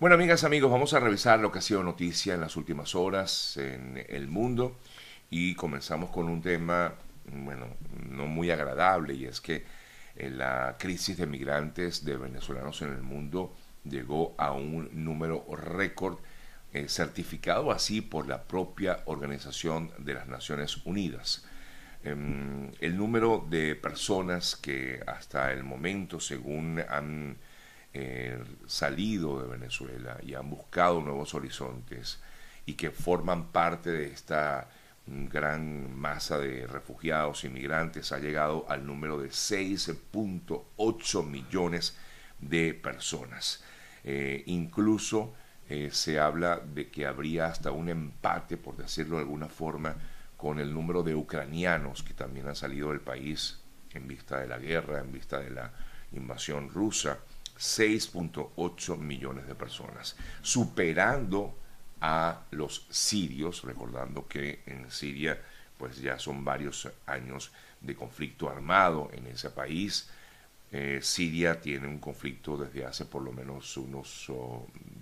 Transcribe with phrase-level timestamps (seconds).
[0.00, 3.56] Bueno, amigas, amigos, vamos a revisar lo que ha sido noticia en las últimas horas
[3.56, 4.78] en el mundo
[5.28, 6.94] y comenzamos con un tema,
[7.32, 7.66] bueno,
[8.08, 9.64] no muy agradable y es que
[10.14, 16.20] eh, la crisis de migrantes de venezolanos en el mundo llegó a un número récord
[16.72, 21.44] eh, certificado así por la propia Organización de las Naciones Unidas.
[22.04, 27.36] Em, el número de personas que hasta el momento, según han
[27.94, 32.20] eh, salido de Venezuela y han buscado nuevos horizontes
[32.66, 34.68] y que forman parte de esta
[35.06, 41.96] gran masa de refugiados, inmigrantes, ha llegado al número de 6.8 millones
[42.40, 43.64] de personas.
[44.04, 45.34] Eh, incluso
[45.68, 49.96] eh, se habla de que habría hasta un empate, por decirlo de alguna forma,
[50.36, 53.60] con el número de ucranianos que también han salido del país
[53.92, 55.72] en vista de la guerra, en vista de la
[56.12, 57.18] invasión rusa.
[57.58, 61.56] 6.8 millones de personas, superando
[62.00, 65.40] a los sirios, recordando que en Siria
[65.76, 70.08] pues ya son varios años de conflicto armado en ese país.
[70.70, 74.30] Eh, Siria tiene un conflicto desde hace por lo menos unos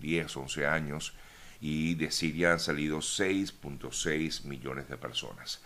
[0.00, 1.14] 10, 11 años
[1.60, 5.60] y de Siria han salido 6.6 millones de personas.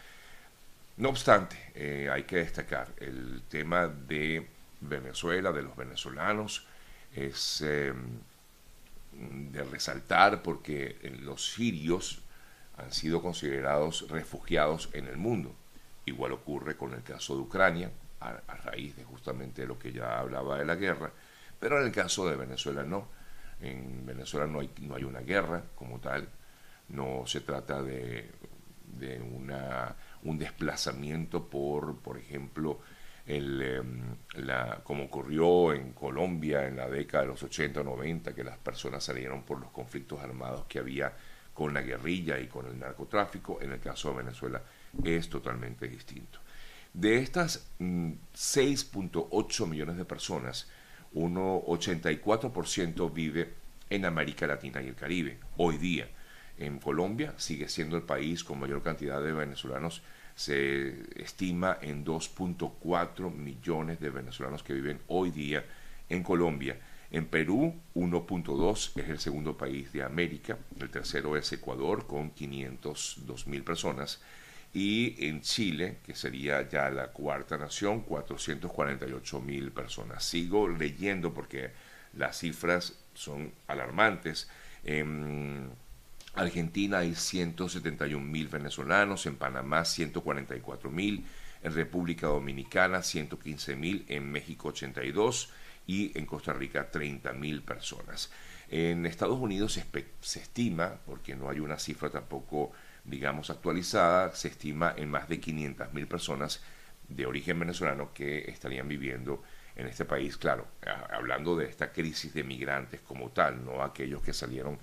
[0.97, 4.47] No obstante, eh, hay que destacar el tema de
[4.81, 6.67] Venezuela, de los venezolanos,
[7.15, 8.21] es em,
[9.13, 12.21] de resaltar porque los sirios
[12.77, 15.55] han sido considerados refugiados en el mundo.
[16.07, 18.33] Igual ocurre con el caso de Ucrania, a,
[18.65, 21.13] raíz de justamente lo que ya hablaba de la guerra,
[21.59, 23.09] pero en el caso de Venezuela no.
[23.61, 26.29] En Venezuela no hay, no hay una guerra como tal,
[26.89, 28.31] no se trata de,
[28.99, 32.81] de una, un desplazamiento por, por ejemplo,
[33.29, 38.35] el, em, la, como ocurrió en Colombia en la década de los 80 o 90,
[38.35, 41.13] que las personas salieron por los conflictos armados que había
[41.53, 44.63] con la guerrilla y con el narcotráfico, en el caso de Venezuela
[45.05, 46.39] es totalmente distinto.
[46.95, 50.71] De estas 6.8 mm, millones de personas,
[51.13, 53.55] un 84% vive
[53.91, 56.09] en América Latina y el Caribe, hoy día.
[56.57, 60.03] En Colombia sigue siendo el país con mayor cantidad de venezolanos
[60.39, 65.65] se estima en 2.4 millones de venezolanos que viven hoy día
[66.09, 66.79] en Colombia.
[67.11, 73.49] En Perú, 1.2 es el segundo país de América, el tercero es Ecuador con 502
[73.49, 74.21] mil personas
[74.73, 80.23] y en Chile, que sería ya la cuarta nación, 448 mil personas.
[80.23, 81.73] Sigo leyendo porque
[82.13, 84.49] las cifras son alarmantes.
[84.85, 85.73] En
[86.39, 91.27] Argentina hay 171 mil venezolanos, en Panamá 144 mil,
[91.63, 95.51] en República Dominicana 115 mil, en México 82
[95.87, 98.31] y en Costa Rica 30 mil personas.
[98.71, 102.71] En Estados Unidos se, estima, porque no hay una cifra tampoco,
[103.05, 106.63] digamos, actualizada, se estima en más de 500 mil personas
[107.09, 109.43] de origen venezolano que estarían viviendo
[109.75, 110.69] en este país, claro,
[111.11, 114.79] hablando de esta crisis de migrantes como tal, no aquellos que salieron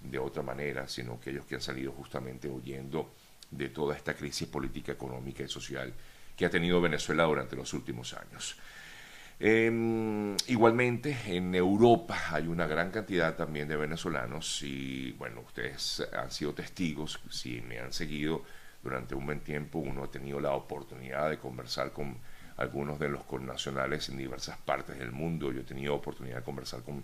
[0.00, 3.14] de otra manera, sino aquellos que han salido justamente huyendo
[3.50, 5.92] de toda esta crisis política, económica y social
[6.36, 8.56] que ha tenido Venezuela durante los últimos años.
[9.38, 16.30] Em, igualmente, en Europa hay una gran cantidad también de venezolanos y, bueno, ustedes han
[16.30, 18.44] sido testigos, si me han seguido
[18.82, 22.18] durante un buen tiempo, uno ha tenido la oportunidad de conversar con
[22.56, 25.50] algunos de los connacionales en diversas partes del mundo.
[25.52, 27.02] Yo he tenido oportunidad de conversar con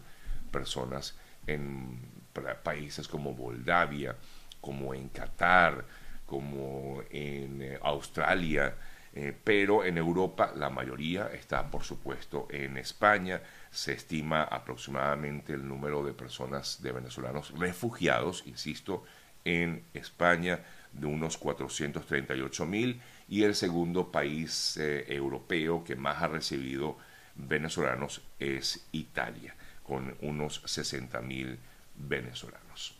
[0.50, 2.16] personas en
[2.62, 4.16] países como Moldavia,
[4.60, 5.84] como en Qatar,
[6.26, 8.74] como en eh, Australia,
[9.14, 13.40] eh, pero en Europa la mayoría está, por supuesto, en España.
[13.70, 19.04] Se estima aproximadamente el número de personas, de venezolanos refugiados, insisto,
[19.44, 20.60] en España
[20.92, 26.98] de unos 438 mil y el segundo país eh, europeo que más ha recibido
[27.36, 29.54] venezolanos es Italia
[29.86, 31.58] con unos 60 mil
[31.94, 32.96] venezolanos.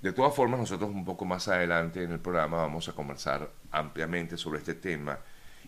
[0.00, 4.36] De todas formas, nosotros un poco más adelante en el programa vamos a conversar ampliamente
[4.36, 5.18] sobre este tema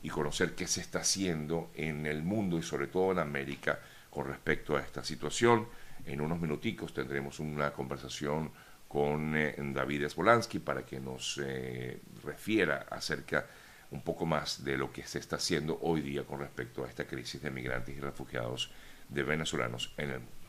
[0.03, 3.79] y conocer qué se está haciendo en el mundo y sobre todo en América
[4.11, 5.67] con respecto a esta situación.
[6.05, 8.51] En unos minuticos tendremos una conversación
[8.89, 13.47] con eh, David Esbolansky para que nos eh, refiera acerca
[13.91, 17.07] un poco más de lo que se está haciendo hoy día con respecto a esta
[17.07, 18.71] crisis de migrantes y refugiados
[19.09, 20.46] de venezolanos en el mundo.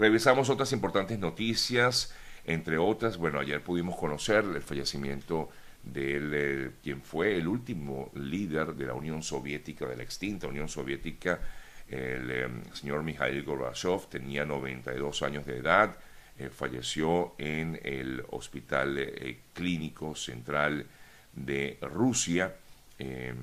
[0.00, 2.14] Revisamos otras importantes noticias,
[2.46, 5.50] entre otras, bueno, ayer pudimos conocer el fallecimiento
[5.82, 10.70] de eh, quien fue el último líder de la Unión Soviética, de la extinta Unión
[10.70, 11.38] Soviética,
[11.86, 15.94] el em, señor Mikhail Gorbachev, tenía 92 años de edad,
[16.50, 19.06] falleció en el Hospital
[19.52, 20.86] Clínico Central
[21.34, 22.54] de Rusia
[23.02, 23.34] Em,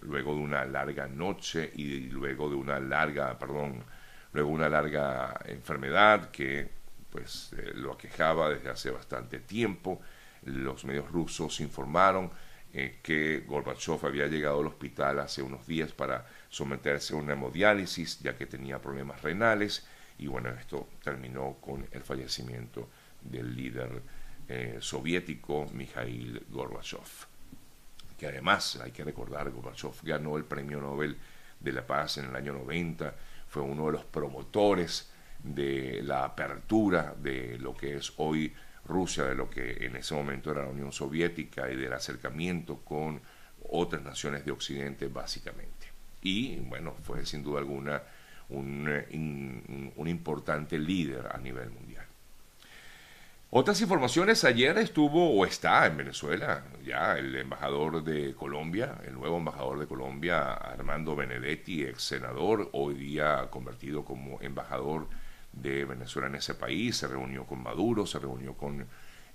[0.00, 3.84] luego de una larga noche y luego de una larga, perdón,
[4.32, 6.68] luego una larga enfermedad que
[7.10, 10.00] pues eh, lo aquejaba desde hace bastante tiempo.
[10.44, 12.30] Los medios rusos informaron
[12.72, 18.20] eh, que Gorbachev había llegado al hospital hace unos días para someterse a una hemodiálisis
[18.20, 19.86] ya que tenía problemas renales
[20.18, 22.88] y bueno, esto terminó con el fallecimiento
[23.20, 24.02] del líder
[24.48, 27.32] eh, soviético Mikhail Gorbachev
[28.22, 31.16] que además hay que recordar, Gorbachev ganó el Premio Nobel
[31.58, 33.12] de la Paz en el año 90,
[33.52, 35.12] fue uno de los promotores
[35.42, 38.50] de la apertura de lo que es hoy
[38.86, 43.20] Rusia, de lo que en ese momento era la Unión Soviética y del acercamiento con
[43.68, 45.88] otras naciones de Occidente básicamente.
[46.22, 48.02] Y bueno, fue sin duda alguna
[48.48, 51.91] un, un importante líder a nivel mundial.
[53.54, 59.36] Otras informaciones, ayer estuvo o está en Venezuela ya el embajador de Colombia, el nuevo
[59.36, 65.06] embajador de Colombia, Armando Benedetti, ex senador, hoy día convertido como embajador
[65.52, 68.86] de Venezuela en ese país, se reunió con Maduro, se reunió con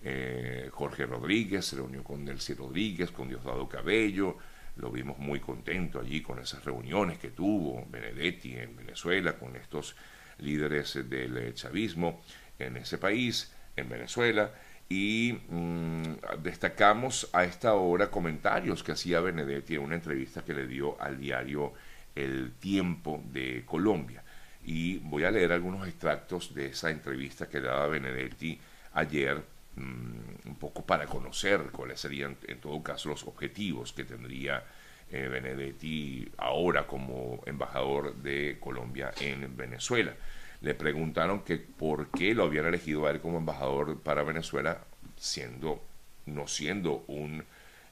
[0.02, 4.40] eh, Jorge Rodríguez, se reunió con Delcy Rodríguez, con Diosdado Cabello,
[4.78, 9.96] lo vimos muy contento allí con esas reuniones que tuvo Benedetti en Venezuela, con estos
[10.40, 12.24] líderes del chavismo
[12.58, 14.52] en ese país en Venezuela
[14.90, 20.68] y mm, destacamos a esta hora comentarios que hacía Benedetti en una entrevista que le
[20.68, 21.74] dio al diario
[22.16, 24.24] El Tiempo de Colombia.
[24.66, 28.60] Y voy a leer algunos extractos de esa entrevista que daba Benedetti
[28.94, 29.42] ayer,
[29.76, 34.64] mm, un poco para conocer cuáles serían en todo caso los objetivos que tendría
[35.10, 40.14] eh, Benedetti ahora como embajador de Colombia en Venezuela
[40.62, 44.84] le preguntaron que por qué lo habían elegido a él como embajador para Venezuela,
[45.16, 45.84] siendo,
[46.26, 47.44] no siendo un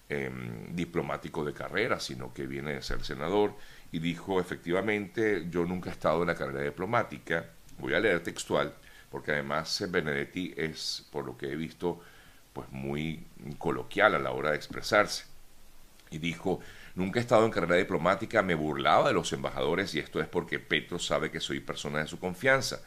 [0.09, 3.55] em, diplomático de carrera, sino que viene de ser senador,
[3.91, 8.73] y dijo, efectivamente, yo nunca he estado en la carrera diplomática, voy a leer textual,
[9.09, 12.01] porque además Benedetti es, por lo que he visto,
[12.51, 13.25] pues muy
[13.57, 15.25] coloquial a la hora de expresarse.
[16.09, 16.59] Y dijo,
[16.95, 20.59] Nunca he estado en carrera diplomática, me burlaba de los embajadores y esto es porque
[20.59, 22.81] Petro sabe que soy persona de su confianza.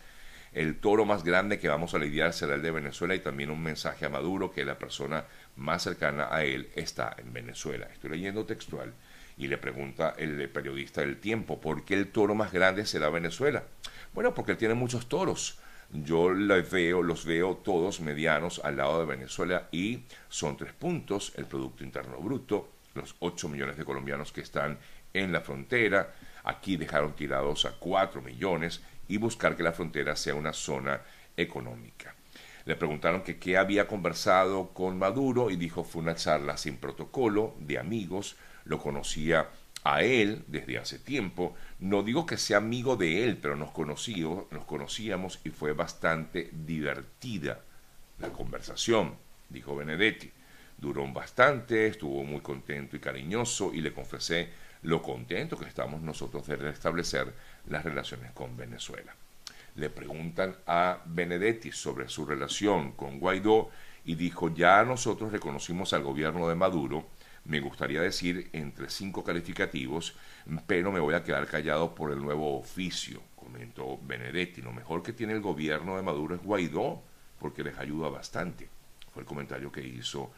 [0.55, 3.62] El toro más grande que vamos a lidiar será el de Venezuela y también un
[3.62, 5.26] mensaje a Maduro que la persona
[5.56, 7.87] más cercana a él está en Venezuela.
[7.93, 8.94] Estoy leyendo textual
[9.37, 13.64] y le pregunta el periodista del tiempo, ¿por qué el toro más grande será Venezuela?
[14.14, 15.58] Bueno, porque él tiene muchos toros.
[15.93, 21.32] Yo los veo, los veo todos medianos al lado de Venezuela y son tres puntos,
[21.37, 24.78] el Producto Interno Bruto, los 8 millones de colombianos que están
[25.14, 26.14] en la frontera.
[26.44, 31.00] Aquí dejaron tirados a 4 millones y buscar que la frontera sea una zona
[31.36, 32.14] económica.
[32.64, 37.54] Le preguntaron que qué había conversado con Maduro y dijo fue una charla sin protocolo,
[37.60, 39.48] de amigos, lo conocía
[39.84, 41.54] a él desde hace tiempo.
[41.78, 47.60] No digo que sea amigo de él, pero nos, nos conocíamos y fue bastante divertida
[48.18, 49.14] la conversación,
[49.48, 50.30] dijo Benedetti.
[50.78, 54.48] Duró bastante, estuvo muy contento y cariñoso y le confesé
[54.82, 57.34] lo contento que estamos nosotros de restablecer
[57.69, 59.14] las relaciones con Venezuela.
[59.75, 63.70] Le preguntan a Benedetti sobre su relación con Guaidó
[64.05, 67.08] y dijo, ya nosotros reconocimos al gobierno de Maduro,
[67.44, 70.14] me gustaría decir entre cinco calificativos,
[70.67, 74.62] pero me voy a quedar callado por el nuevo oficio, comentó Benedetti.
[74.62, 77.03] Lo mejor que tiene el gobierno de Maduro es Guaidó,
[77.38, 78.69] porque les ayuda bastante.
[79.12, 80.31] Fue el comentario que hizo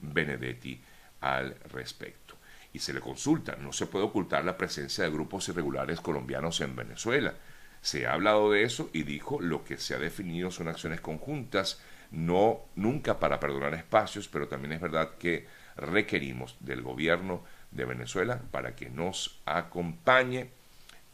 [0.00, 0.80] Benedetti
[1.20, 2.36] al respecto.
[2.72, 6.76] Y se le consulta, no se puede ocultar la presencia de grupos irregulares colombianos en
[6.76, 7.34] Venezuela.
[7.80, 11.80] Se ha hablado de eso y dijo lo que se ha definido son acciones conjuntas,
[12.10, 18.40] no nunca para perdonar espacios, pero también es verdad que requerimos del gobierno de Venezuela
[18.50, 20.50] para que nos acompañe.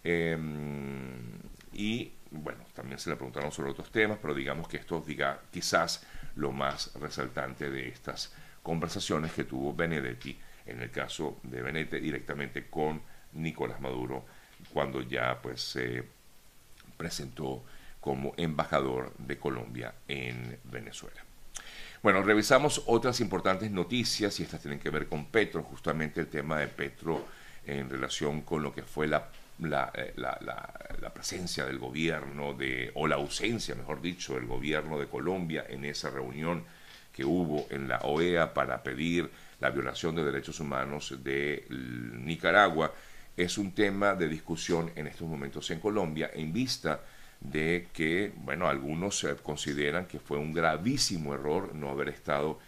[0.02, 1.38] Em,
[1.72, 6.04] y bueno, también se le preguntaron sobre otros temas, pero digamos que esto diga quizás
[6.36, 12.66] lo más resaltante de estas conversaciones que tuvo Benedetti, en el caso de Benedetti, directamente
[12.68, 13.02] con
[13.34, 14.24] Nicolás Maduro,
[14.72, 16.02] cuando ya pues se
[16.96, 17.62] presentó
[18.00, 21.22] como embajador de Colombia en Venezuela.
[22.02, 26.58] Bueno, revisamos otras importantes noticias y estas tienen que ver con Petro, justamente el tema
[26.58, 27.26] de Petro
[27.66, 29.28] en relación con lo que fue la,
[29.58, 34.98] la, eh, la, la, presencia del gobierno, de, o la ausencia, mejor dicho, del gobierno
[34.98, 36.64] de Colombia en esa reunión
[37.14, 39.30] que hubo en la OEA para pedir
[39.60, 42.92] la violación de derechos humanos de Nicaragua
[43.36, 47.00] es un tema de discusión en estos momentos en Colombia en vista
[47.40, 52.58] de que, bueno, algunos consideran que fue un gravísimo error no haber estado,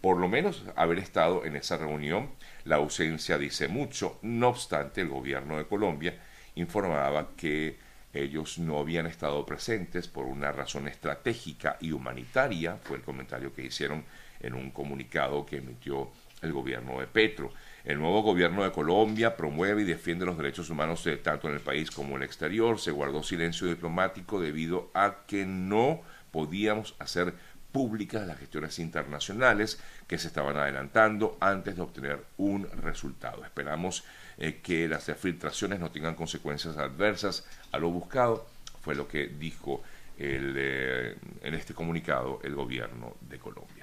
[0.00, 2.30] por lo menos haber estado en esa reunión.
[2.64, 6.14] La ausencia dice mucho, no obstante, el gobierno de Colombia
[6.54, 7.76] informaba que
[8.12, 13.64] ellos no habían estado presentes por una razón estratégica y humanitaria, fue el comentario que
[13.64, 14.04] hicieron
[14.40, 16.10] en un comunicado que emitió
[16.42, 17.52] el gobierno de Petro.
[17.84, 21.90] El nuevo gobierno de Colombia promueve y defiende los derechos humanos tanto en el país
[21.90, 22.78] como en el exterior.
[22.78, 27.34] Se guardó silencio diplomático debido a que no podíamos hacer
[27.72, 33.44] públicas las gestiones internacionales que se estaban adelantando antes de obtener un resultado.
[33.44, 34.04] Esperamos
[34.38, 38.46] eh, que las filtraciones no tengan consecuencias adversas a lo buscado,
[38.82, 39.82] fue lo que dijo
[40.18, 43.81] eh, en este comunicado el gobierno de Colombia.